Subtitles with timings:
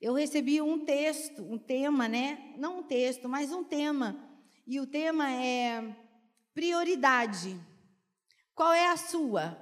[0.00, 2.54] Eu recebi um texto, um tema, né?
[2.56, 4.16] Não um texto, mas um tema.
[4.64, 5.96] E o tema é
[6.54, 7.58] prioridade.
[8.54, 9.58] Qual é a sua?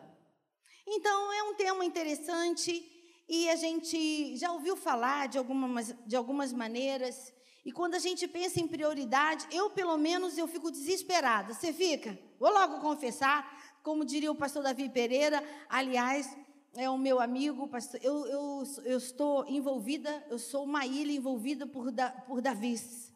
[0.87, 2.85] Então, é um tema interessante
[3.29, 7.33] e a gente já ouviu falar de algumas, de algumas maneiras.
[7.65, 11.55] E quando a gente pensa em prioridade, eu, pelo menos, eu fico desesperada.
[11.55, 12.17] Você fica?
[12.39, 16.37] Vou logo confessar, como diria o pastor Davi Pereira, aliás,
[16.77, 21.67] é o meu amigo, pastor, eu, eu, eu estou envolvida, eu sou uma ilha envolvida
[21.67, 23.13] por, da, por Davis.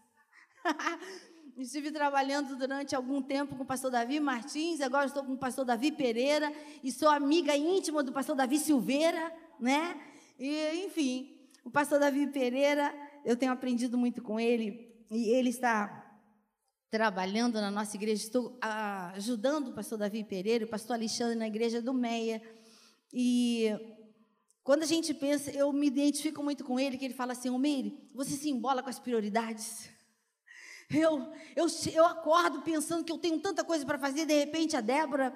[1.58, 5.64] Estive trabalhando durante algum tempo com o pastor Davi Martins, agora estou com o pastor
[5.64, 6.50] Davi Pereira
[6.82, 10.00] e sou amiga íntima do pastor Davi Silveira, né?
[10.38, 12.94] E, enfim, o pastor Davi Pereira,
[13.26, 16.10] eu tenho aprendido muito com ele e ele está
[16.90, 18.24] trabalhando na nossa igreja.
[18.24, 22.40] Estou ah, ajudando o pastor Davi Pereira, o pastor Alexandre na igreja do Meia.
[23.12, 23.68] E
[24.62, 27.98] quando a gente pensa, eu me identifico muito com ele, que ele fala assim, Meire,
[28.14, 29.88] você se embola com as prioridades.
[30.90, 34.80] Eu, eu, eu acordo pensando que eu tenho tanta coisa para fazer, de repente a
[34.80, 35.32] Débora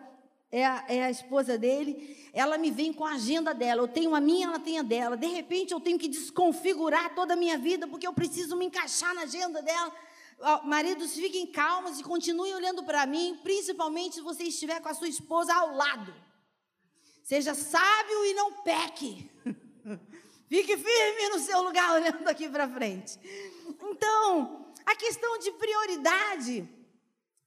[0.50, 3.82] é a, é a, esposa dele, ela me vem com a agenda dela.
[3.82, 5.16] Eu tenho a minha, ela tem a dela.
[5.16, 9.14] De repente eu tenho que desconfigurar toda a minha vida, porque eu preciso me encaixar
[9.14, 9.92] na agenda dela.
[10.64, 15.08] Maridos, fiquem calmos e continuem olhando para mim, principalmente se você estiver com a sua
[15.08, 16.14] esposa ao lado.
[17.24, 19.30] Seja sábio e não peque.
[20.46, 23.18] Fique firme no seu lugar, olhando aqui para frente.
[23.82, 26.68] Então, a questão de prioridade,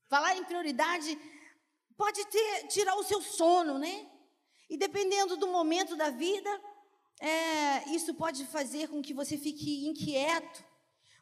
[0.09, 1.15] falar em prioridade,
[1.95, 4.09] pode ter, tirar o seu sono, né?
[4.67, 6.49] E dependendo do momento da vida,
[7.19, 10.65] é, isso pode fazer com que você fique inquieto.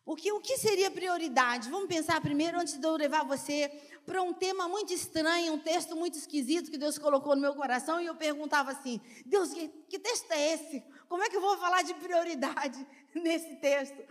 [0.06, 1.70] Porque o que seria prioridade?
[1.70, 3.70] Vamos pensar primeiro, antes de eu levar você
[4.06, 8.00] para um tema muito estranho, um texto muito esquisito que Deus colocou no meu coração,
[8.00, 10.84] e eu perguntava assim: Deus, que, que texto é esse?
[11.10, 14.02] Como é que eu vou falar de prioridade nesse texto?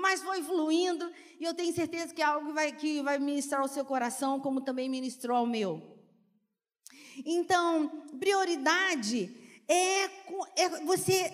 [0.00, 3.64] Mas foi fluindo, e eu tenho certeza que é algo que vai, que vai ministrar
[3.64, 5.98] o seu coração, como também ministrou ao meu.
[7.24, 7.88] Então,
[8.18, 9.34] prioridade
[9.66, 10.04] é,
[10.56, 11.32] é você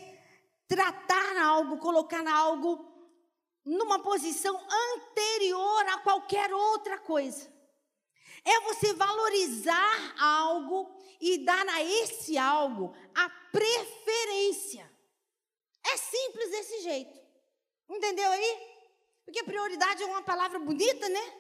[0.69, 2.85] tratar algo, colocar algo
[3.65, 4.57] numa posição
[4.95, 7.56] anterior a qualquer outra coisa.
[8.47, 10.89] É você valorizar algo
[11.21, 14.89] e dar a esse algo a preferência.
[15.85, 17.19] É simples desse jeito.
[17.91, 18.59] Entendeu aí?
[19.25, 21.33] Porque prioridade é uma palavra bonita, né?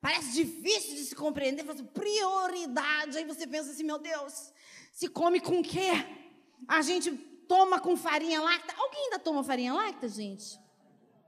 [0.00, 1.68] Parece difícil de se compreender.
[1.68, 3.18] Assim, prioridade.
[3.18, 4.50] Aí você pensa assim, meu Deus,
[4.90, 5.90] se come com o quê?
[6.66, 7.12] A gente
[7.46, 8.74] toma com farinha láctea.
[8.78, 10.58] Alguém ainda toma farinha láctea, gente?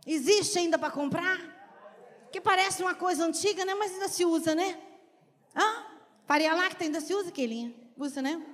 [0.07, 1.39] Existe ainda para comprar?
[2.33, 3.75] Que parece uma coisa antiga, né?
[3.75, 4.86] Mas ainda se usa, né?
[5.57, 5.87] Hã?
[6.27, 7.75] Farinha láctea ainda se usa, Kelinha?
[7.97, 8.45] Usa, né?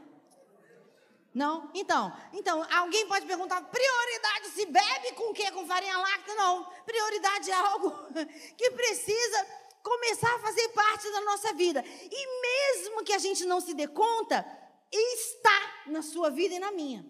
[1.35, 1.71] Não?
[1.75, 5.51] Então, então, alguém pode perguntar, prioridade se bebe com o quê?
[5.51, 6.35] Com farinha láctea?
[6.35, 6.65] Não.
[6.85, 7.91] Prioridade é algo
[8.57, 9.47] que precisa
[9.83, 11.83] começar a fazer parte da nossa vida.
[11.87, 14.47] E mesmo que a gente não se dê conta,
[14.93, 17.05] está na sua vida e na minha.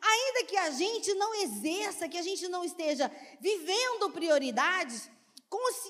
[0.00, 5.10] Ainda que a gente não exerça, que a gente não esteja vivendo prioridades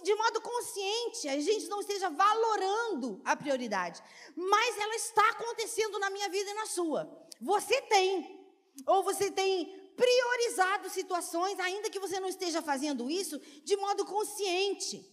[0.03, 4.03] de modo consciente, a gente não esteja valorando a prioridade,
[4.37, 7.11] mas ela está acontecendo na minha vida e na sua.
[7.41, 8.47] Você tem,
[8.87, 9.67] ou você tem
[9.97, 15.09] priorizado situações, ainda que você não esteja fazendo isso de modo consciente.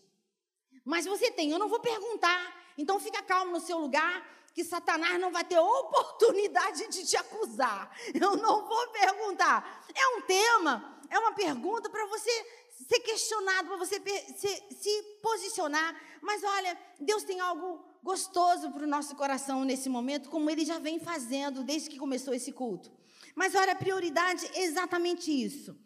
[0.84, 5.20] Mas você tem, eu não vou perguntar, então fica calmo no seu lugar, que Satanás
[5.20, 7.90] não vai ter oportunidade de te acusar.
[8.14, 9.86] Eu não vou perguntar.
[9.96, 14.02] É um tema, é uma pergunta para você ser questionado, para você
[14.38, 15.96] se, se, posicionar.
[16.22, 20.80] Mas olha, Deus tem algo gostoso para o nosso coração nesse momento, como Ele já
[20.80, 22.92] vem fazendo desde que começou esse culto.
[23.36, 25.78] Mas olha, a prioridade é exatamente isso.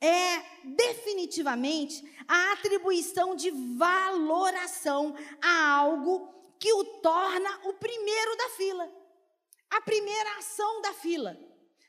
[0.00, 8.92] É definitivamente a atribuição de valoração a algo que o torna o primeiro da fila.
[9.70, 11.38] A primeira ação da fila.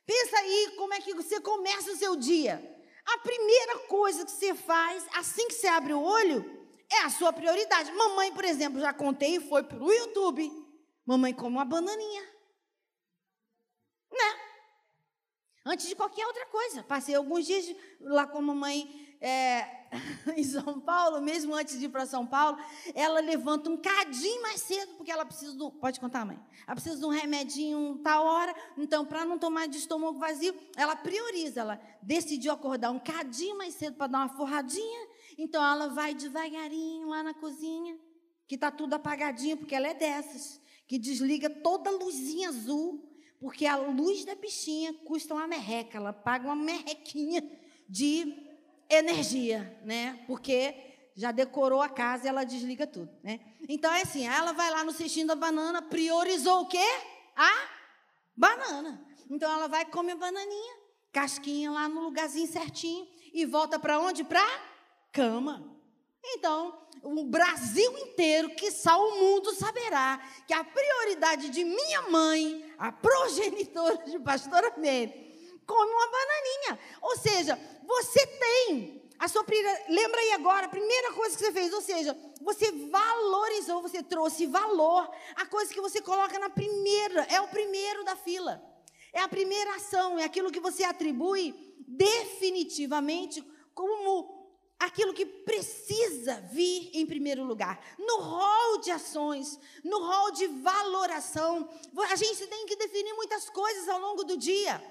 [0.05, 2.72] Pensa aí como é que você começa o seu dia.
[3.05, 6.43] A primeira coisa que você faz assim que você abre o olho
[6.91, 7.91] é a sua prioridade.
[7.91, 10.51] Mamãe, por exemplo, já contei, foi para o YouTube.
[11.05, 12.23] Mamãe come uma bananinha.
[14.11, 14.39] Né?
[15.65, 16.83] Antes de qualquer outra coisa.
[16.83, 19.87] Passei alguns dias lá com a mamãe é,
[20.35, 22.57] em São Paulo, mesmo antes de ir para São Paulo,
[22.93, 25.71] ela levanta um cadinho mais cedo, porque ela precisa do.
[25.71, 26.37] Pode contar, mãe?
[26.67, 30.93] Ela precisa de um remedinho tal hora, então, para não tomar de estômago vazio, ela
[30.93, 31.61] prioriza.
[31.61, 37.07] Ela decidiu acordar um cadinho mais cedo para dar uma forradinha, então ela vai devagarinho
[37.07, 37.97] lá na cozinha,
[38.45, 43.09] que está tudo apagadinho, porque ela é dessas, que desliga toda a luzinha azul,
[43.39, 47.41] porque a luz da bichinha custa uma merreca, ela paga uma merrequinha
[47.87, 48.52] de
[48.89, 50.23] energia, né?
[50.27, 50.75] Porque
[51.15, 53.39] já decorou a casa e ela desliga tudo, né?
[53.69, 56.85] Então é assim, ela vai lá no cestinho da banana, priorizou o quê?
[57.35, 57.69] A
[58.35, 59.05] banana.
[59.29, 60.75] Então ela vai comer a bananinha,
[61.11, 64.23] casquinha lá no lugarzinho certinho e volta para onde?
[64.23, 64.43] Para
[65.11, 65.71] cama.
[66.25, 72.73] Então, o Brasil inteiro, que só o mundo saberá que a prioridade de minha mãe,
[72.77, 75.22] a progenitora de pastora Mary,
[75.65, 76.79] come uma bananinha.
[77.01, 79.45] Ou seja, você tem a sua
[79.87, 84.45] lembra aí agora, a primeira coisa que você fez, ou seja, você valorizou, você trouxe
[84.45, 88.61] valor a coisa que você coloca na primeira, é o primeiro da fila.
[89.13, 91.53] É a primeira ação, é aquilo que você atribui
[91.87, 93.41] definitivamente
[93.73, 94.43] como
[94.79, 97.79] aquilo que precisa vir em primeiro lugar.
[97.97, 101.69] No rol de ações, no rol de valoração,
[102.09, 104.83] a gente tem que definir muitas coisas ao longo do dia.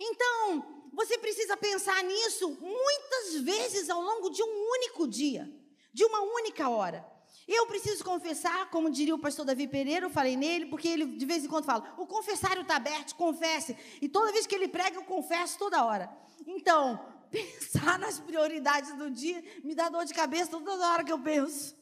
[0.00, 5.50] Então, você precisa pensar nisso muitas vezes ao longo de um único dia,
[5.92, 7.06] de uma única hora.
[7.46, 11.26] Eu preciso confessar, como diria o pastor Davi Pereira, eu falei nele, porque ele de
[11.26, 13.76] vez em quando fala: o confessário está aberto, confesse.
[14.00, 16.10] E toda vez que ele prega, eu confesso toda hora.
[16.46, 21.18] Então, pensar nas prioridades do dia me dá dor de cabeça toda hora que eu
[21.18, 21.76] penso.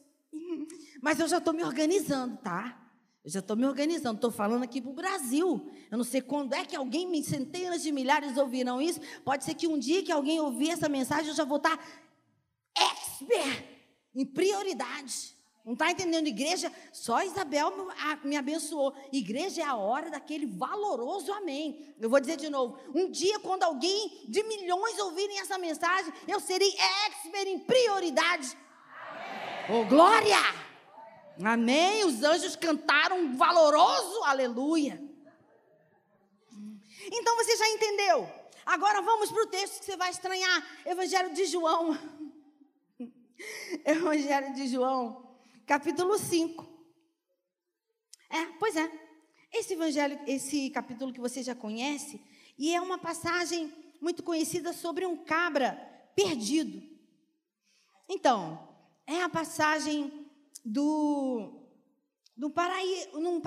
[1.01, 2.77] Mas eu já estou me organizando, tá?
[3.23, 5.71] Eu já estou me organizando, estou falando aqui para o Brasil.
[5.91, 8.99] Eu não sei quando é que alguém, centenas de milhares ouvirão isso.
[9.23, 11.79] Pode ser que um dia que alguém ouvir essa mensagem, eu já vou estar
[12.75, 13.63] expert
[14.15, 15.35] em prioridade.
[15.63, 16.25] Não está entendendo?
[16.25, 17.71] Igreja, só Isabel
[18.23, 18.95] me abençoou.
[19.13, 21.93] Igreja é a hora daquele valoroso amém.
[21.99, 26.39] Eu vou dizer de novo: um dia, quando alguém de milhões ouvirem essa mensagem, eu
[26.39, 26.73] serei
[27.05, 28.57] expert em prioridade.
[29.69, 30.70] Ô, oh, glória!
[31.43, 32.05] Amém.
[32.05, 35.01] Os anjos cantaram valoroso aleluia.
[37.11, 38.29] Então você já entendeu.
[38.65, 40.67] Agora vamos para o texto que você vai estranhar.
[40.85, 41.97] Evangelho de João.
[43.85, 45.31] Evangelho de João
[45.71, 46.67] capítulo 5.
[48.29, 48.91] É, pois é.
[49.53, 52.21] Esse evangelho, esse capítulo que você já conhece,
[52.57, 55.71] e é uma passagem muito conhecida sobre um cabra
[56.13, 56.83] perdido.
[58.09, 58.67] Então,
[59.07, 60.20] é a passagem
[60.63, 61.67] do,
[62.35, 63.41] do paraí, num,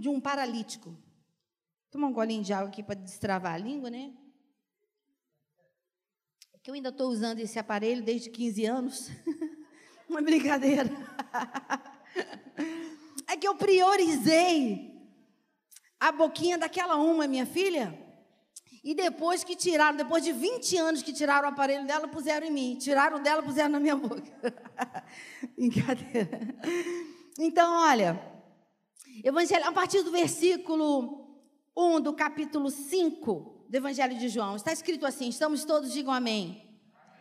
[0.00, 0.96] de um paralítico.
[1.90, 4.12] Toma um golinho de água aqui para destravar a língua, né?
[6.62, 9.10] Que eu ainda estou usando esse aparelho desde 15 anos.
[10.08, 10.88] Uma brincadeira.
[13.28, 14.92] É que eu priorizei
[15.98, 17.98] a boquinha daquela uma, minha filha.
[18.84, 22.50] E depois que tiraram, depois de 20 anos que tiraram o aparelho dela, puseram em
[22.50, 22.76] mim.
[22.76, 24.22] Tiraram dela, puseram na minha boca.
[25.56, 26.40] Brincadeira.
[27.38, 28.20] Então, olha,
[29.22, 31.38] Evangelho, a partir do versículo
[31.76, 36.68] 1 do capítulo 5 do Evangelho de João, está escrito assim: estamos todos, digam amém.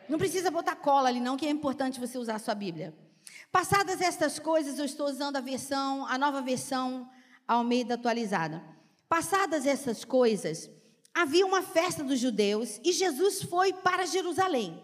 [0.09, 2.97] Não precisa botar cola ali, não, que é importante você usar a sua Bíblia.
[3.51, 7.07] Passadas estas coisas, eu estou usando a versão, a nova versão
[7.47, 8.63] Almeida atualizada.
[9.07, 10.69] Passadas essas coisas,
[11.13, 14.83] havia uma festa dos judeus e Jesus foi para Jerusalém.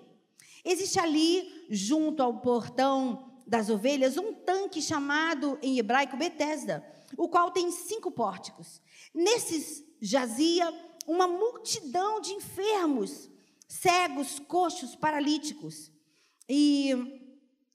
[0.64, 6.86] Existe ali, junto ao portão das ovelhas, um tanque chamado em hebraico Betesda,
[7.16, 8.82] o qual tem cinco pórticos.
[9.14, 10.74] Nesses jazia
[11.08, 13.30] uma multidão de enfermos
[13.68, 15.92] cegos, coxos, paralíticos.
[16.50, 16.92] E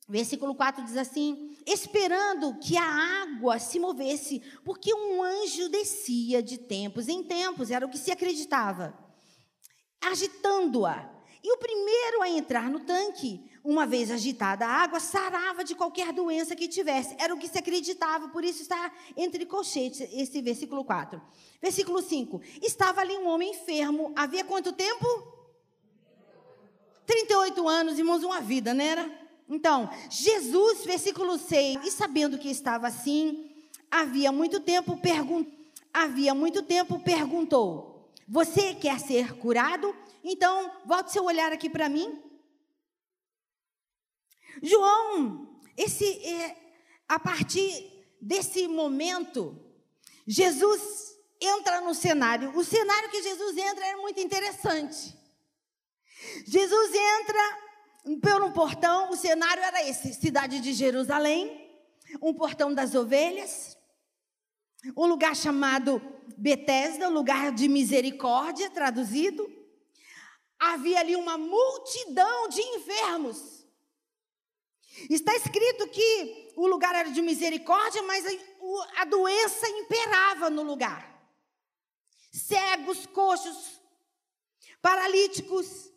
[0.09, 6.59] versículo 4 diz assim: esperando que a água se movesse, porque um anjo descia de
[6.59, 8.97] tempos em tempos, era o que se acreditava,
[10.00, 11.11] agitando-a.
[11.45, 16.12] E o primeiro a entrar no tanque, uma vez agitada a água, sarava de qualquer
[16.12, 17.16] doença que tivesse.
[17.19, 21.21] Era o que se acreditava, por isso está entre colchetes, esse versículo 4.
[21.61, 22.40] Versículo 5.
[22.62, 25.07] Estava ali um homem enfermo, havia quanto tempo?
[27.07, 29.22] 38 anos, irmãos, uma vida, não era?
[29.54, 33.54] Então, Jesus, versículo 6, e sabendo que estava assim,
[33.90, 35.52] havia muito tempo perguntou,
[35.92, 39.94] havia muito tempo perguntou: Você quer ser curado?
[40.25, 42.18] Então, volte seu olhar aqui para mim.
[44.62, 46.56] João, esse é,
[47.06, 49.54] a partir desse momento,
[50.26, 52.56] Jesus entra no cenário.
[52.56, 55.14] O cenário que Jesus entra é muito interessante.
[56.47, 57.72] Jesus entra
[58.21, 61.71] pelo portão, o cenário era esse: cidade de Jerusalém,
[62.21, 63.76] um portão das ovelhas,
[64.97, 66.02] um lugar chamado
[66.37, 69.49] Betesda, lugar de misericórdia, traduzido.
[70.59, 73.66] Havia ali uma multidão de enfermos.
[75.11, 78.25] Está escrito que o lugar era de misericórdia, mas
[78.97, 81.11] a, doença imperava no lugar.
[82.32, 83.80] Cegos, coxos,
[84.80, 85.92] paralíticos,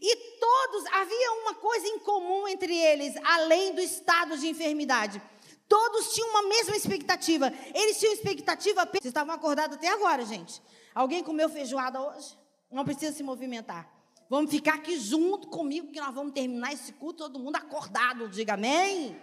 [0.00, 5.20] e todos, havia uma coisa em comum entre eles, além do estado de enfermidade.
[5.68, 7.52] Todos tinham uma mesma expectativa.
[7.74, 8.86] Eles tinham expectativa.
[8.86, 10.62] Vocês estavam acordados até agora, gente.
[10.94, 12.38] Alguém comeu feijoada hoje?
[12.70, 13.90] Não precisa se movimentar.
[14.28, 18.28] Vamos ficar aqui junto comigo, que nós vamos terminar esse culto, todo mundo acordado.
[18.28, 19.16] Diga amém.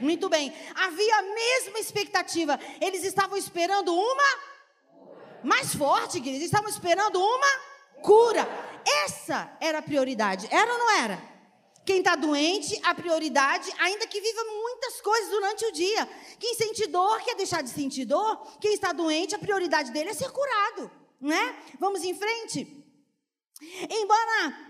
[0.00, 0.52] Muito bem.
[0.74, 2.58] Havia a mesma expectativa.
[2.80, 4.38] Eles estavam esperando uma
[5.42, 6.18] mais forte.
[6.18, 8.46] Eles estavam esperando uma cura.
[9.04, 10.48] Essa era a prioridade.
[10.50, 11.22] Era ou não era?
[11.84, 16.06] Quem está doente, a prioridade, ainda que viva muitas coisas durante o dia.
[16.38, 18.46] Quem sente dor quer deixar de sentir dor.
[18.60, 20.90] Quem está doente, a prioridade dele é ser curado.
[21.20, 21.56] Né?
[21.78, 22.84] Vamos em frente.
[23.90, 24.68] Embora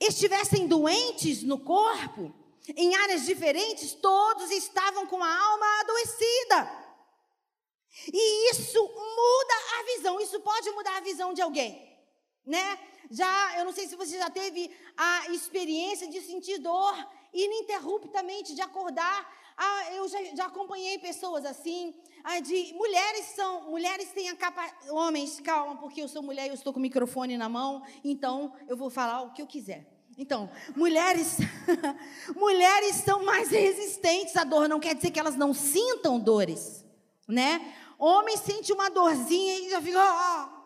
[0.00, 2.34] estivessem doentes no corpo,
[2.74, 6.84] em áreas diferentes, todos estavam com a alma adoecida.
[8.12, 11.93] E isso muda a visão, isso pode mudar a visão de alguém,
[12.46, 12.78] né?
[13.10, 16.94] Já, eu não sei se você já teve a experiência de sentir dor
[17.32, 19.32] ininterruptamente, de acordar.
[19.56, 24.62] Ah, eu já, já acompanhei pessoas assim, ah, de mulheres são, mulheres têm a capa,
[24.90, 28.52] homens, calma, porque eu sou mulher e eu estou com o microfone na mão, então
[28.66, 29.86] eu vou falar o que eu quiser.
[30.16, 31.38] Então, mulheres,
[32.36, 36.84] mulheres são mais resistentes à dor, não quer dizer que elas não sintam dores,
[37.28, 37.74] né?
[37.98, 39.98] Homem sente uma dorzinha e já fica.
[39.98, 40.63] Oh.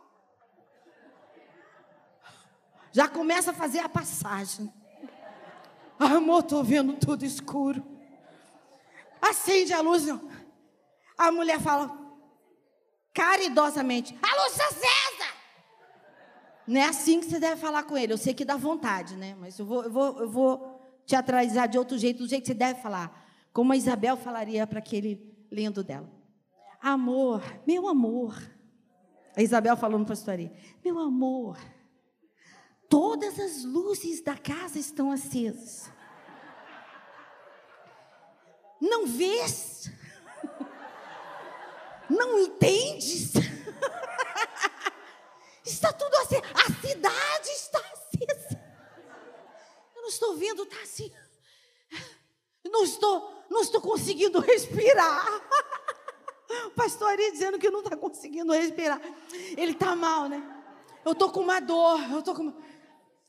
[2.99, 4.73] Já começa a fazer a passagem.
[6.00, 7.81] Ah, amor, estou vendo tudo escuro.
[9.23, 10.09] Acende a luz.
[11.17, 11.97] A mulher fala
[13.14, 15.33] caridosamente: A luz está acesa!
[16.67, 18.14] Não é assim que você deve falar com ele.
[18.14, 19.37] Eu sei que dá vontade, né?
[19.38, 22.49] Mas eu vou, eu vou, eu vou te atrasar de outro jeito, do jeito que
[22.49, 23.28] você deve falar.
[23.52, 26.11] Como a Isabel falaria para aquele lindo dela.
[26.83, 28.37] Amor, meu amor.
[29.37, 30.52] A Isabel falou no pastoria.
[30.85, 31.57] Meu amor,
[32.88, 35.90] todas as luzes da casa estão acesas.
[38.80, 39.90] Não vês?
[42.09, 43.33] Não entendes?
[45.64, 46.37] Está tudo assim.
[46.37, 48.61] A cidade está acesa.
[49.95, 51.12] Eu não estou vendo, está assim.
[52.64, 55.26] Não estou, não estou conseguindo respirar.
[56.66, 59.00] O pastor aí dizendo que não está conseguindo respirar.
[59.57, 60.42] Ele está mal, né?
[61.04, 62.00] Eu estou com uma dor.
[62.11, 62.54] Eu tô com.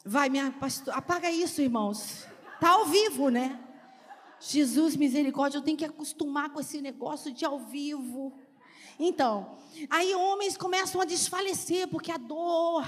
[0.05, 0.93] Vai, minha pastor.
[0.93, 2.25] Apaga isso, irmãos.
[2.55, 3.59] Está ao vivo, né?
[4.39, 8.33] Jesus, misericórdia, eu tenho que acostumar com esse negócio de ao vivo.
[8.97, 9.57] Então,
[9.89, 12.85] aí homens começam a desfalecer porque a dor.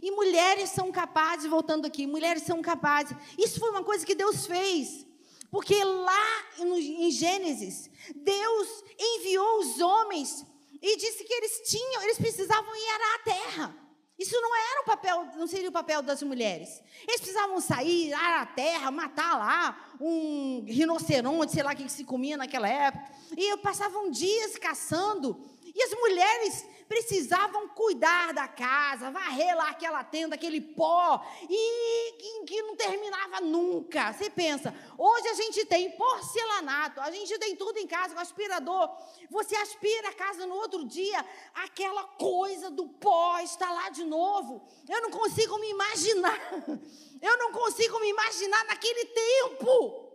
[0.00, 3.16] E mulheres são capazes, voltando aqui, mulheres são capazes.
[3.36, 5.06] Isso foi uma coisa que Deus fez.
[5.50, 10.46] Porque lá em Gênesis, Deus enviou os homens
[10.80, 13.81] e disse que eles tinham, eles precisavam ir a terra.
[14.18, 16.82] Isso não era o papel, não seria o papel das mulheres.
[17.08, 22.04] Eles precisavam sair, arar a terra, matar lá um rinoceronte, sei lá o que se
[22.04, 23.10] comia naquela época.
[23.36, 25.40] E passavam dias caçando
[25.74, 32.60] e as mulheres precisavam cuidar da casa, varrer lá aquela tenda, aquele pó, e que
[32.62, 34.12] não terminava nunca.
[34.12, 38.90] Você pensa, hoje a gente tem porcelanato, a gente tem tudo em casa, com aspirador.
[39.30, 41.24] Você aspira a casa no outro dia,
[41.54, 44.62] aquela coisa do pó está lá de novo.
[44.86, 46.38] Eu não consigo me imaginar.
[47.22, 50.12] Eu não consigo me imaginar naquele tempo.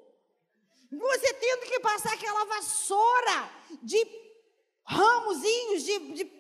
[0.91, 3.49] Você tendo que passar aquela vassoura
[3.81, 4.26] de
[4.87, 6.31] ramozinhos de, de,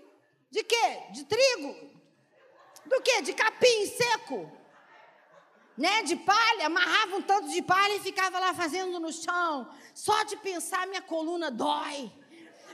[0.49, 1.03] de quê?
[1.11, 1.75] De trigo?
[2.85, 3.21] Do quê?
[3.21, 4.49] De capim seco?
[5.77, 6.01] Né?
[6.03, 9.69] De palha, amarrava um tanto de palha e ficava lá fazendo no chão.
[9.93, 12.11] Só de pensar, minha coluna dói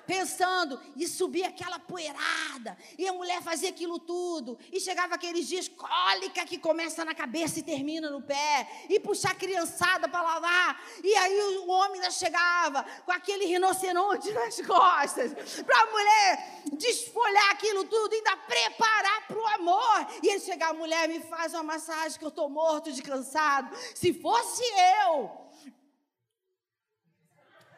[0.06, 5.68] pensando, e subia aquela poeirada, e a mulher fazia aquilo tudo, e chegava aqueles dias
[5.68, 10.84] cólica que começa na cabeça e termina no pé, e puxar a criançada para lavar,
[11.04, 17.52] e aí o homem ainda chegava com aquele rinoceronte nas costas, para a mulher desfolhar
[17.52, 21.64] aquilo tudo, ainda preparar para o amor, e ele chegar, a mulher me faz uma
[21.64, 24.64] massagem que eu estou morto de cansado, se fosse
[25.06, 25.32] eu,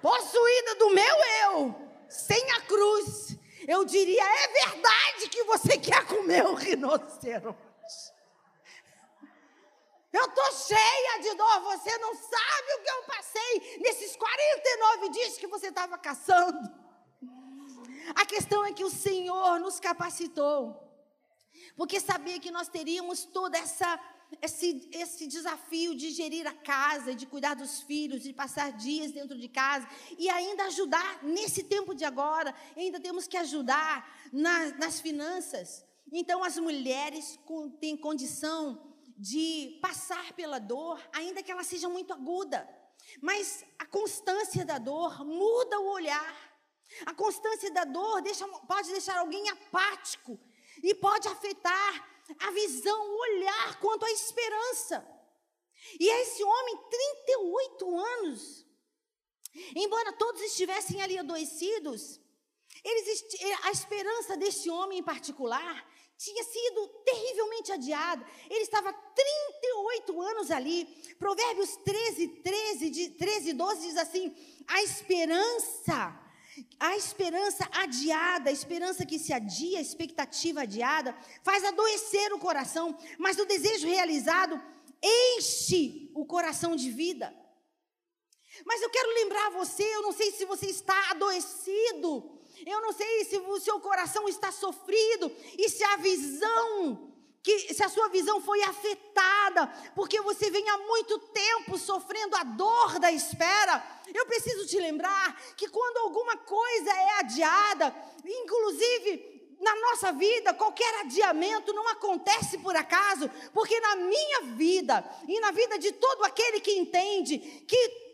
[0.01, 6.45] possuída do meu eu, sem a cruz, eu diria: é verdade que você quer comer
[6.45, 7.65] o rinoceronte.
[10.11, 15.37] Eu estou cheia de dor, você não sabe o que eu passei nesses 49 dias
[15.37, 16.57] que você estava caçando.
[18.15, 20.81] A questão é que o Senhor nos capacitou,
[21.75, 23.99] porque sabia que nós teríamos toda essa
[24.41, 29.37] esse, esse desafio de gerir a casa, de cuidar dos filhos, de passar dias dentro
[29.37, 34.99] de casa e ainda ajudar nesse tempo de agora, ainda temos que ajudar na, nas
[34.99, 35.85] finanças.
[36.11, 37.39] Então, as mulheres
[37.79, 42.67] têm condição de passar pela dor, ainda que ela seja muito aguda.
[43.21, 46.55] Mas a constância da dor muda o olhar.
[47.05, 50.39] A constância da dor deixa, pode deixar alguém apático
[50.83, 55.07] e pode afetar a visão, o olhar quanto à esperança.
[55.99, 58.65] E esse homem, 38 anos,
[59.75, 62.19] embora todos estivessem ali adoecidos,
[62.83, 63.23] eles,
[63.63, 68.25] a esperança desse homem em particular tinha sido terrivelmente adiada.
[68.49, 70.85] Ele estava 38 anos ali.
[71.19, 74.35] Provérbios 13, 13, de 13, 12 diz assim:
[74.67, 76.24] a esperança,
[76.79, 82.97] a esperança adiada, a esperança que se adia, a expectativa adiada, faz adoecer o coração,
[83.17, 84.61] mas o desejo realizado
[85.01, 87.33] enche o coração de vida.
[88.65, 93.25] Mas eu quero lembrar você, eu não sei se você está adoecido, eu não sei
[93.25, 97.14] se o seu coração está sofrido e se a visão
[97.45, 102.43] que se a sua visão foi afetada, porque você vem há muito tempo sofrendo a
[102.43, 103.85] dor da espera.
[104.11, 111.01] Eu preciso te lembrar que quando alguma coisa é adiada, inclusive na nossa vida, qualquer
[111.01, 116.59] adiamento não acontece por acaso, porque na minha vida e na vida de todo aquele
[116.59, 117.37] que entende
[117.67, 118.04] que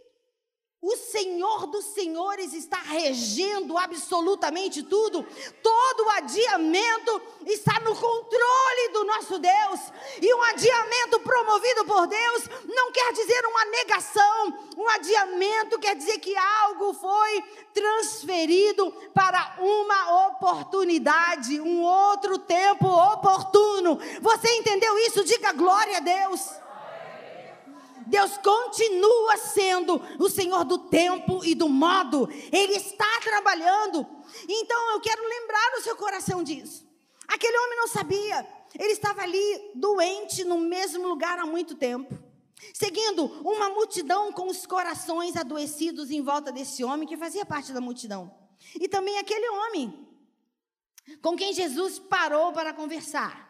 [0.81, 5.23] o Senhor dos Senhores está regendo absolutamente tudo.
[5.61, 9.79] Todo adiamento está no controle do nosso Deus.
[10.19, 14.59] E um adiamento promovido por Deus não quer dizer uma negação.
[14.75, 17.43] Um adiamento quer dizer que algo foi
[17.75, 23.99] transferido para uma oportunidade, um outro tempo oportuno.
[24.19, 25.23] Você entendeu isso?
[25.23, 26.60] Diga glória a Deus.
[28.11, 32.29] Deus continua sendo o Senhor do tempo e do modo.
[32.51, 34.05] Ele está trabalhando.
[34.49, 36.85] Então eu quero lembrar no seu coração disso.
[37.25, 38.45] Aquele homem não sabia.
[38.77, 42.13] Ele estava ali doente no mesmo lugar há muito tempo.
[42.73, 47.79] Seguindo uma multidão com os corações adoecidos em volta desse homem que fazia parte da
[47.79, 48.29] multidão.
[48.75, 50.05] E também aquele homem
[51.21, 53.49] com quem Jesus parou para conversar.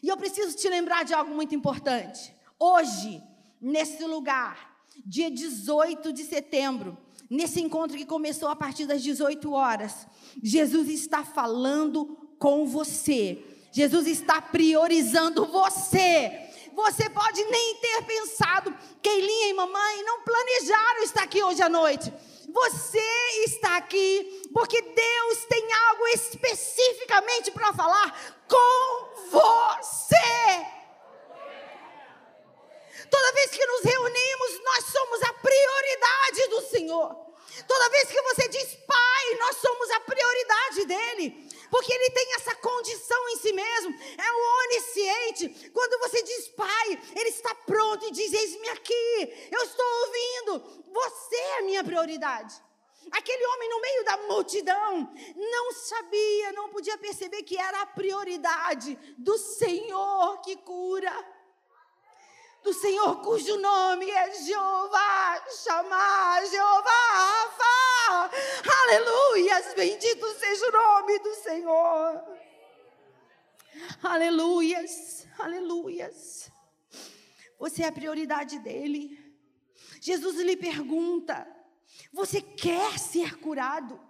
[0.00, 2.32] E eu preciso te lembrar de algo muito importante.
[2.56, 3.20] Hoje,
[3.60, 6.96] nesse lugar, dia 18 de setembro,
[7.28, 10.06] nesse encontro que começou a partir das 18 horas.
[10.42, 13.44] Jesus está falando com você.
[13.72, 16.48] Jesus está priorizando você.
[16.74, 22.12] Você pode nem ter pensado, Keilinha e mamãe não planejaram estar aqui hoje à noite.
[22.52, 22.98] Você
[23.44, 30.79] está aqui porque Deus tem algo especificamente para falar com você.
[33.08, 37.30] Toda vez que nos reunimos, nós somos a prioridade do Senhor.
[37.66, 41.48] Toda vez que você diz Pai, nós somos a prioridade dele.
[41.70, 45.70] Porque ele tem essa condição em si mesmo, é o onisciente.
[45.70, 50.82] Quando você diz Pai, ele está pronto e diz: Eis-me aqui, eu estou ouvindo.
[50.92, 52.60] Você é a minha prioridade.
[53.12, 58.96] Aquele homem no meio da multidão não sabia, não podia perceber que era a prioridade
[59.16, 61.12] do Senhor que cura
[62.62, 68.30] do Senhor cujo nome é Jeová, chamar Jeová Rafa.
[68.82, 72.40] Aleluias, bendito seja o nome do Senhor.
[74.02, 76.50] Aleluias, aleluias.
[77.58, 79.18] Você é a prioridade dele.
[80.00, 81.46] Jesus lhe pergunta:
[82.12, 84.00] Você quer ser curado?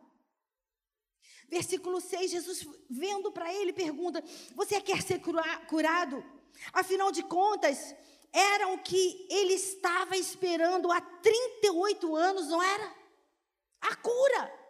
[1.48, 4.22] Versículo 6, Jesus vendo para ele pergunta:
[4.54, 6.24] Você quer ser curado?
[6.72, 7.94] Afinal de contas,
[8.32, 12.94] era o que ele estava esperando há 38 anos, não era?
[13.80, 14.60] A cura.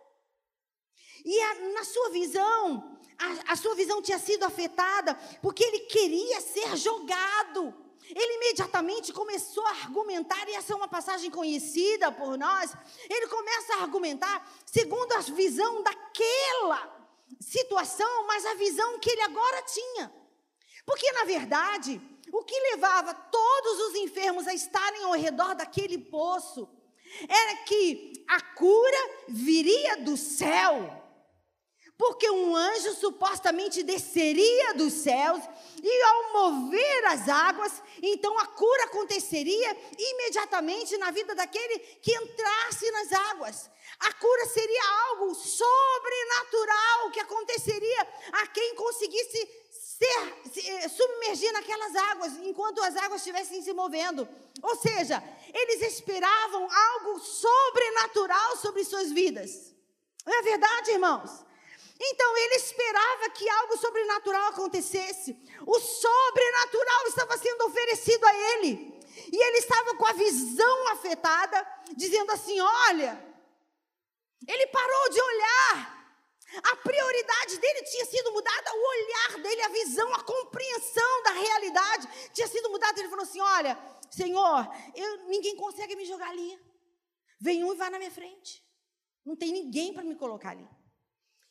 [1.25, 6.40] E a, na sua visão, a, a sua visão tinha sido afetada porque ele queria
[6.40, 7.75] ser jogado.
[8.09, 12.73] Ele imediatamente começou a argumentar, e essa é uma passagem conhecida por nós.
[13.09, 17.01] Ele começa a argumentar segundo a visão daquela
[17.40, 20.12] situação, mas a visão que ele agora tinha.
[20.85, 22.01] Porque, na verdade,
[22.32, 26.68] o que levava todos os enfermos a estarem ao redor daquele poço
[27.28, 30.96] era que a cura viria do céu.
[31.98, 35.42] Porque um anjo supostamente desceria dos céus
[35.82, 42.90] e, ao mover as águas, então a cura aconteceria imediatamente na vida daquele que entrasse
[42.90, 43.70] nas águas.
[43.98, 49.46] A cura seria algo sobrenatural que aconteceria a quem conseguisse
[50.00, 54.26] ser, se, eh, submergir naquelas águas enquanto as águas estivessem se movendo.
[54.62, 59.74] Ou seja, eles esperavam algo sobrenatural sobre suas vidas.
[60.24, 61.44] Não é verdade, irmãos?
[62.02, 65.36] Então ele esperava que algo sobrenatural acontecesse.
[65.66, 68.98] O sobrenatural estava sendo oferecido a ele.
[69.30, 73.22] E ele estava com a visão afetada, dizendo assim: Olha,
[74.48, 75.99] ele parou de olhar.
[76.56, 82.08] A prioridade dele tinha sido mudada, o olhar dele, a visão, a compreensão da realidade
[82.32, 82.98] tinha sido mudada.
[82.98, 83.78] Ele falou assim: Olha,
[84.10, 86.58] Senhor, eu, ninguém consegue me jogar ali.
[87.40, 88.64] Vem um e vai na minha frente.
[89.24, 90.68] Não tem ninguém para me colocar ali.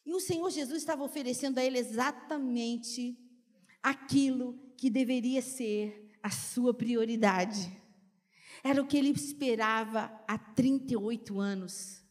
[0.05, 3.17] E o Senhor Jesus estava oferecendo a ele exatamente
[3.81, 7.79] aquilo que deveria ser a sua prioridade.
[8.63, 12.03] Era o que ele esperava há 38 anos.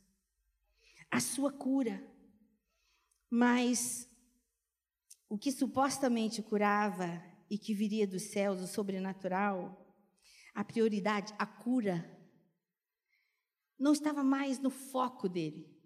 [1.10, 2.02] A sua cura.
[3.30, 4.08] Mas
[5.28, 9.94] o que supostamente curava e que viria dos céus, o sobrenatural,
[10.54, 12.16] a prioridade, a cura,
[13.78, 15.78] não estava mais no foco dele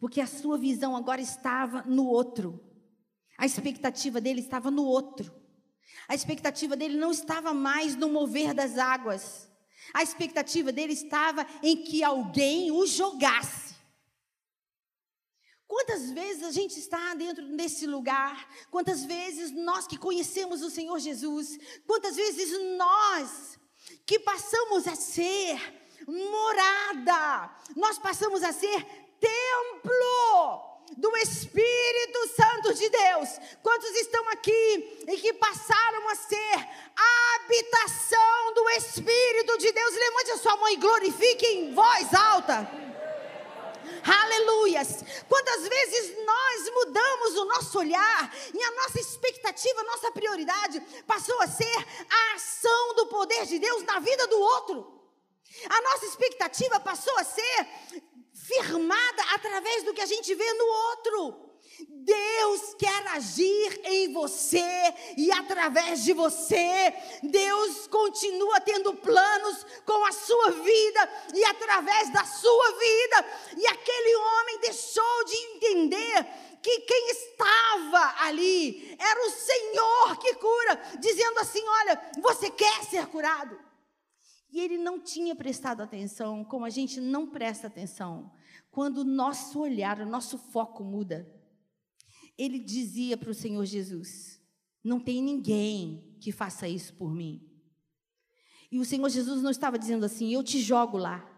[0.00, 2.58] porque a sua visão agora estava no outro.
[3.36, 5.30] A expectativa dele estava no outro.
[6.08, 9.48] A expectativa dele não estava mais no mover das águas.
[9.92, 13.69] A expectativa dele estava em que alguém o jogasse.
[15.70, 18.48] Quantas vezes a gente está dentro desse lugar?
[18.72, 21.56] Quantas vezes nós que conhecemos o Senhor Jesus,
[21.86, 23.56] quantas vezes nós
[24.04, 25.56] que passamos a ser
[26.08, 28.84] morada, nós passamos a ser
[29.20, 33.28] templo do Espírito Santo de Deus.
[33.62, 36.68] Quantos estão aqui e que passaram a ser
[37.36, 39.94] habitação do Espírito de Deus?
[39.94, 42.89] Levante a sua mão e glorifique em voz alta.
[44.04, 45.04] Aleluias!
[45.28, 51.40] Quantas vezes nós mudamos o nosso olhar e a nossa expectativa, a nossa prioridade passou
[51.42, 51.76] a ser
[52.08, 55.00] a ação do poder de Deus na vida do outro.
[55.68, 57.66] A nossa expectativa passou a ser
[58.32, 61.49] firmada através do que a gente vê no outro.
[61.88, 64.64] Deus quer agir em você
[65.16, 66.92] e através de você.
[67.22, 73.26] Deus continua tendo planos com a sua vida e através da sua vida.
[73.56, 76.26] E aquele homem deixou de entender
[76.62, 83.06] que quem estava ali era o Senhor que cura, dizendo assim: Olha, você quer ser
[83.06, 83.58] curado?
[84.52, 88.32] E ele não tinha prestado atenção, como a gente não presta atenção
[88.70, 91.28] quando o nosso olhar, o nosso foco muda,
[92.40, 94.40] ele dizia para o Senhor Jesus:
[94.82, 97.46] Não tem ninguém que faça isso por mim.
[98.72, 101.28] E o Senhor Jesus não estava dizendo assim: Eu te jogo lá.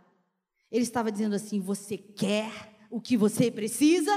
[0.70, 4.12] Ele estava dizendo assim: Você quer o que você precisa?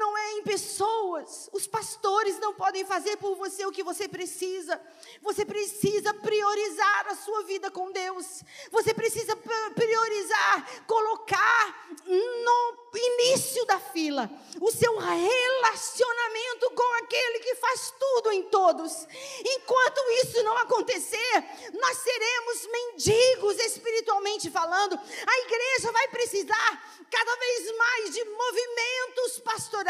[0.00, 1.50] Não é em pessoas.
[1.52, 4.80] Os pastores não podem fazer por você o que você precisa.
[5.20, 8.42] Você precisa priorizar a sua vida com Deus.
[8.72, 9.36] Você precisa
[9.74, 14.28] priorizar, colocar no início da fila
[14.60, 19.06] o seu relacionamento com aquele que faz tudo em todos.
[19.44, 24.94] Enquanto isso não acontecer, nós seremos mendigos espiritualmente falando.
[24.96, 29.89] A igreja vai precisar cada vez mais de movimentos pastorais,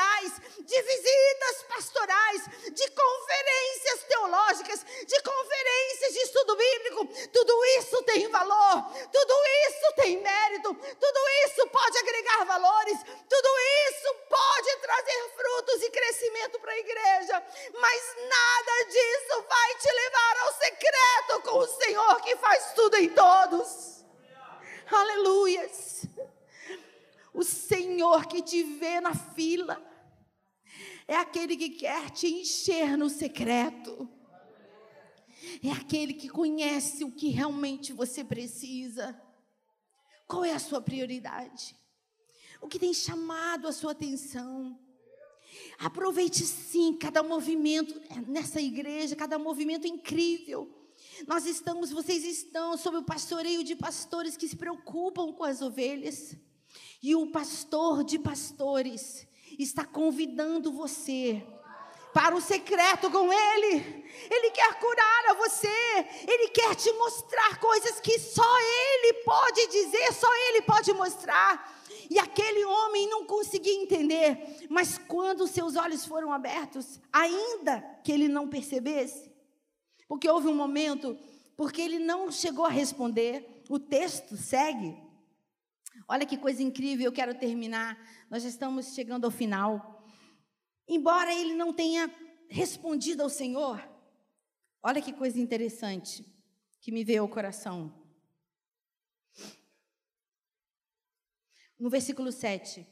[0.71, 7.29] de visitas pastorais, de conferências teológicas, de conferências de estudo bíblico.
[7.33, 8.83] Tudo isso tem valor,
[9.13, 9.35] tudo
[9.69, 13.49] isso tem mérito, tudo isso pode agregar valores, tudo
[13.89, 20.39] isso pode trazer frutos e crescimento para a igreja, mas nada disso vai te levar
[20.41, 24.05] ao secreto com o Senhor que faz tudo em todos.
[24.91, 26.05] Aleluias.
[27.33, 29.89] O Senhor que te vê na fila
[31.11, 34.09] é aquele que quer te encher no secreto.
[35.61, 39.20] É aquele que conhece o que realmente você precisa.
[40.29, 41.77] Qual é a sua prioridade?
[42.61, 44.79] O que tem chamado a sua atenção?
[45.81, 50.73] Aproveite sim cada movimento nessa igreja, cada movimento incrível.
[51.27, 56.37] Nós estamos, vocês estão sob o pastoreio de pastores que se preocupam com as ovelhas.
[57.03, 59.27] E o pastor de pastores
[59.62, 61.42] está convidando você
[62.12, 64.05] para o secreto com Ele.
[64.31, 65.68] Ele quer curar a você.
[66.27, 71.81] Ele quer te mostrar coisas que só Ele pode dizer, só Ele pode mostrar.
[72.09, 78.27] E aquele homem não conseguia entender, mas quando seus olhos foram abertos, ainda que ele
[78.27, 79.31] não percebesse,
[80.09, 81.16] porque houve um momento,
[81.57, 84.96] porque ele não chegou a responder, o texto segue.
[86.09, 87.96] Olha que coisa incrível, eu quero terminar.
[88.31, 90.07] Nós estamos chegando ao final.
[90.87, 92.09] Embora ele não tenha
[92.49, 93.83] respondido ao Senhor,
[94.83, 96.25] olha que coisa interessante
[96.81, 97.93] que me veio ao coração.
[101.77, 102.87] No versículo 7,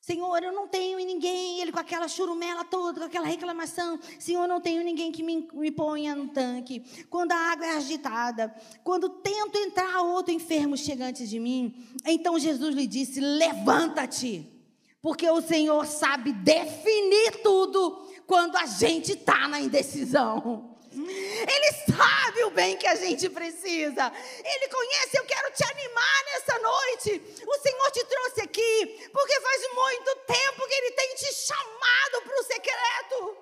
[0.00, 4.00] Senhor, eu não tenho ninguém, ele com aquela churumela toda, com aquela reclamação.
[4.18, 6.80] Senhor, eu não tenho ninguém que me, me ponha no tanque.
[7.08, 8.48] Quando a água é agitada,
[8.82, 11.86] quando tento entrar, outro enfermo chega antes de mim.
[12.04, 14.59] Então Jesus lhe disse: Levanta-te,
[15.02, 20.78] porque o Senhor sabe definir tudo quando a gente está na indecisão.
[20.92, 24.12] Ele sabe o bem que a gente precisa.
[24.44, 25.16] Ele conhece.
[25.16, 27.22] Eu quero te animar nessa noite.
[27.46, 32.40] O Senhor te trouxe aqui porque faz muito tempo que Ele tem te chamado para
[32.40, 33.36] o secreto.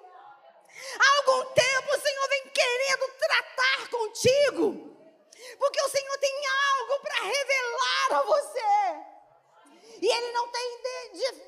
[1.00, 4.96] Há algum tempo o Senhor vem querendo tratar contigo.
[5.58, 6.34] Porque o Senhor tem
[6.78, 9.17] algo para revelar a você.
[10.00, 10.78] E Ele não tem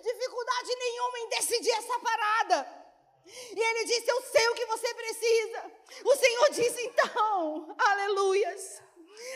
[0.02, 2.80] dificuldade nenhuma em decidir essa parada.
[3.26, 5.72] E ele disse: Eu sei o que você precisa.
[6.04, 8.82] O Senhor disse então: Aleluias.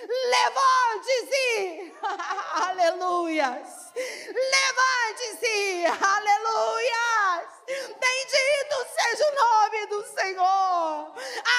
[0.09, 1.93] Levante-se,
[2.55, 3.93] aleluias.
[3.95, 7.49] Levante-se, aleluias.
[7.67, 11.15] Bendito seja o nome do Senhor.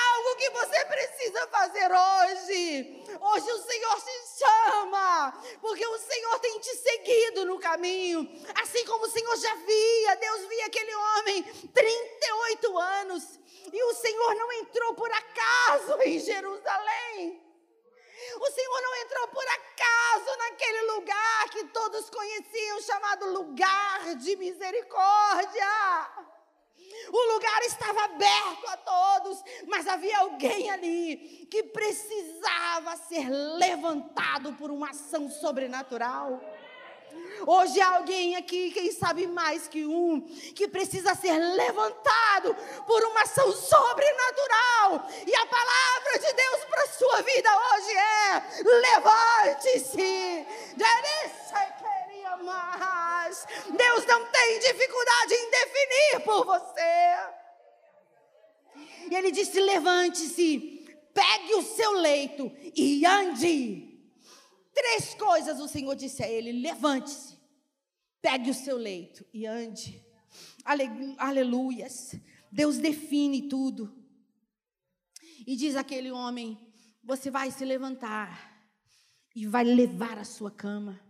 [0.07, 0.49] Algo que
[0.85, 3.03] precisa fazer hoje.
[3.19, 8.27] Hoje o Senhor te chama, porque o Senhor tem te seguido no caminho.
[8.61, 13.39] Assim como o Senhor já via, Deus via aquele homem 38 anos.
[13.71, 17.41] E o Senhor não entrou por acaso em Jerusalém.
[18.39, 26.34] O Senhor não entrou por acaso naquele lugar que todos conheciam, chamado lugar de misericórdia.
[27.11, 34.71] O lugar estava aberto a todos, mas havia alguém ali que precisava ser levantado por
[34.71, 36.41] uma ação sobrenatural.
[37.47, 40.21] Hoje há alguém aqui, quem sabe mais que um,
[40.55, 42.55] que precisa ser levantado
[42.87, 45.07] por uma ação sobrenatural.
[45.25, 50.45] E a palavra de Deus para a sua vida hoje é: levante-se.
[53.77, 56.81] Deus não tem dificuldade em definir por você.
[59.09, 63.91] E ele disse: levante-se, pegue o seu leito e ande.
[64.73, 67.39] Três coisas o Senhor disse a ele: levante-se,
[68.21, 70.03] pegue o seu leito e ande.
[71.17, 72.15] Aleluias.
[72.51, 73.95] Deus define tudo.
[75.45, 76.57] E diz aquele homem:
[77.03, 78.55] você vai se levantar
[79.35, 81.04] e vai levar a sua cama.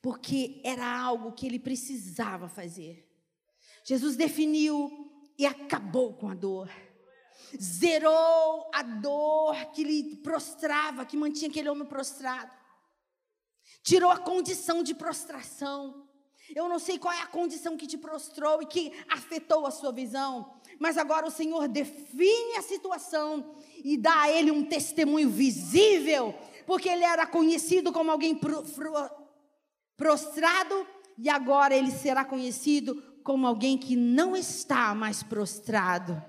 [0.00, 3.06] Porque era algo que ele precisava fazer.
[3.84, 4.90] Jesus definiu
[5.38, 6.70] e acabou com a dor
[7.56, 12.50] zerou a dor que lhe prostrava, que mantinha aquele homem prostrado.
[13.82, 16.06] Tirou a condição de prostração.
[16.54, 19.92] Eu não sei qual é a condição que te prostrou e que afetou a sua
[19.92, 26.34] visão, mas agora o Senhor define a situação e dá a ele um testemunho visível,
[26.66, 28.34] porque ele era conhecido como alguém
[29.98, 30.86] prostrado
[31.18, 36.22] e agora ele será conhecido como alguém que não está mais prostrado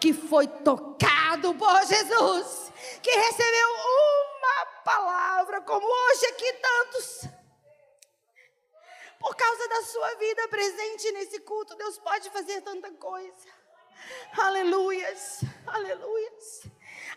[0.00, 7.28] que foi tocado por Jesus, que recebeu uma palavra, como hoje aqui tantos.
[9.18, 13.48] Por causa da sua vida presente nesse culto, Deus pode fazer tanta coisa.
[14.38, 16.66] Aleluias, aleluias.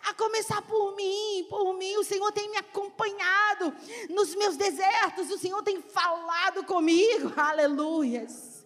[0.06, 3.74] A começar por mim, por mim, o Senhor tem me acompanhado
[4.10, 8.60] nos meus desertos, o Senhor tem falado comigo, aleluias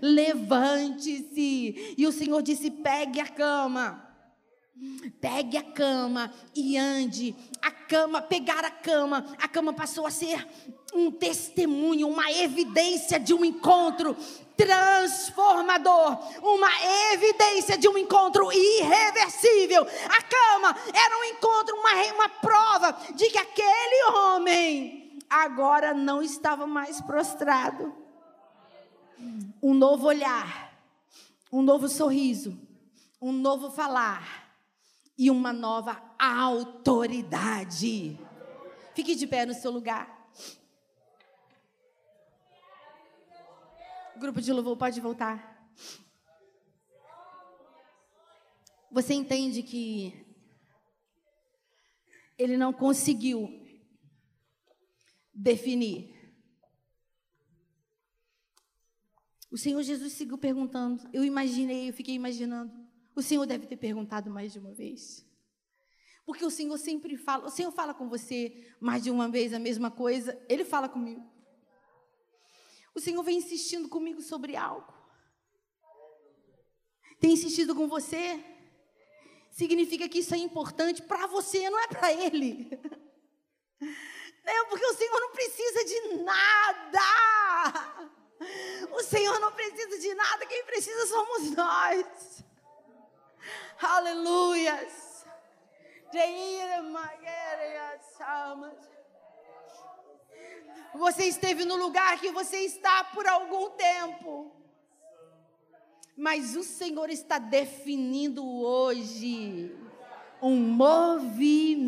[0.00, 1.94] levante-se.
[1.98, 4.09] E o Senhor disse: pegue a cama.
[5.20, 7.34] Pegue a cama e ande.
[7.60, 10.46] A cama, pegar a cama, a cama passou a ser
[10.94, 14.16] um testemunho, uma evidência de um encontro
[14.56, 16.68] transformador, uma
[17.12, 19.82] evidência de um encontro irreversível.
[19.82, 26.66] A cama era um encontro, uma, uma prova de que aquele homem agora não estava
[26.66, 27.94] mais prostrado
[29.62, 30.72] um novo olhar,
[31.52, 32.58] um novo sorriso,
[33.20, 34.49] um novo falar
[35.20, 38.18] e uma nova autoridade.
[38.94, 40.08] Fique de pé no seu lugar.
[44.16, 45.70] O grupo de louvor pode voltar.
[48.90, 50.26] Você entende que
[52.38, 53.60] ele não conseguiu
[55.34, 56.18] definir
[59.50, 61.02] O Senhor Jesus seguiu perguntando.
[61.12, 62.72] Eu imaginei, eu fiquei imaginando.
[63.20, 65.26] O Senhor deve ter perguntado mais de uma vez.
[66.24, 67.44] Porque o Senhor sempre fala.
[67.44, 70.42] O Senhor fala com você mais de uma vez a mesma coisa.
[70.48, 71.22] Ele fala comigo.
[72.94, 74.90] O Senhor vem insistindo comigo sobre algo.
[77.20, 78.42] Tem insistido com você.
[79.50, 82.70] Significa que isso é importante para você, não é para Ele.
[84.42, 87.00] Não, porque o Senhor não precisa de nada.
[88.92, 92.49] O Senhor não precisa de nada, quem precisa somos nós.
[93.80, 95.24] Aleluias.
[100.94, 104.52] Você esteve no lugar que você está por algum tempo.
[106.16, 109.74] Mas o Senhor está definindo hoje
[110.42, 111.80] um movimento.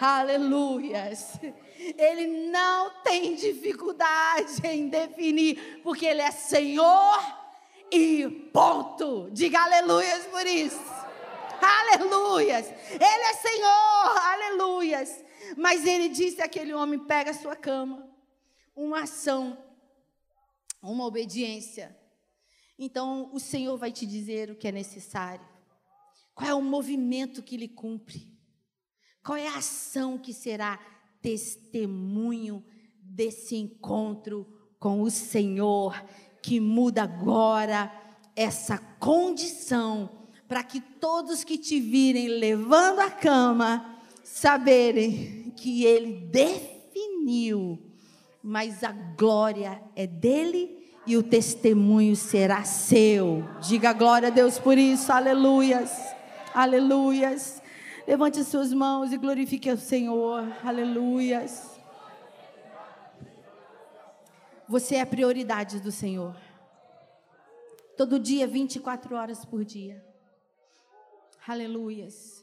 [0.00, 1.38] Aleluias.
[1.78, 7.39] Ele não tem dificuldade em definir, porque Ele é Senhor
[7.92, 9.30] e ponto.
[9.30, 10.80] Diga aleluias por isso.
[11.60, 12.66] Aleluias.
[12.66, 14.18] Ele é Senhor.
[14.18, 15.24] Aleluias.
[15.56, 18.08] Mas ele disse àquele homem: pega a sua cama.
[18.74, 19.58] Uma ação,
[20.82, 21.96] uma obediência.
[22.78, 25.46] Então o Senhor vai te dizer o que é necessário.
[26.34, 28.26] Qual é o movimento que ele cumpre?
[29.22, 30.78] Qual é a ação que será
[31.20, 32.64] testemunho
[33.02, 34.46] desse encontro
[34.78, 35.94] com o Senhor,
[36.42, 37.92] que muda agora
[38.34, 40.08] essa condição,
[40.48, 47.78] para que todos que te virem levando a cama, saberem que Ele definiu,
[48.42, 53.44] mas a glória é dele e o testemunho será seu.
[53.60, 55.92] Diga glória a Deus por isso, aleluias,
[56.54, 57.60] aleluias.
[58.06, 60.44] Levante as suas mãos e glorifique o Senhor.
[60.64, 61.69] Aleluias.
[64.70, 66.36] Você é a prioridade do Senhor.
[67.96, 70.00] Todo dia, 24 horas por dia.
[71.44, 72.39] Aleluias.